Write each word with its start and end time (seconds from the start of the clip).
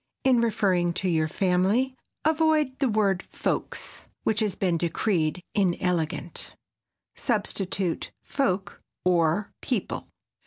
In 0.23 0.41
referring 0.41 0.93
to 0.93 1.07
your 1.07 1.27
family 1.27 1.95
avoid 2.25 2.79
the 2.79 2.89
word 2.89 3.21
"folks" 3.29 4.07
which 4.23 4.39
has 4.39 4.55
been 4.55 4.75
decreed 4.75 5.43
inelegant. 5.53 6.55
Substitute 7.13 8.09
"folk" 8.23 8.81
or 9.05 9.53
"people." 9.61 10.07